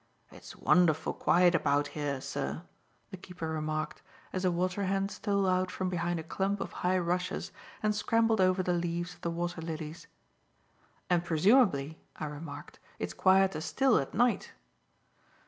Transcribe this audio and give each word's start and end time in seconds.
"It's 0.31 0.55
wonderful 0.55 1.13
quiet 1.13 1.53
about 1.53 1.89
here, 1.89 2.19
sir," 2.21 2.63
the 3.11 3.17
keeper 3.17 3.47
remarked, 3.49 4.01
as 4.33 4.43
a 4.43 4.49
water 4.51 4.85
hen 4.85 5.09
stole 5.09 5.45
out 5.47 5.69
from 5.69 5.89
behind 5.89 6.19
a 6.19 6.23
clump 6.23 6.59
of 6.59 6.71
high 6.71 6.97
rushes 6.97 7.51
and 7.83 7.93
scrambled 7.93 8.41
over 8.41 8.63
the 8.63 8.73
leaves 8.73 9.13
of 9.13 9.21
the 9.21 9.29
water 9.29 9.61
lilies. 9.61 10.07
"And 11.07 11.23
presumably," 11.23 11.99
I 12.15 12.25
remarked, 12.25 12.79
"it's 12.97 13.13
quieter 13.13 13.61
still 13.61 13.99
at 13.99 14.15
night." 14.15 14.53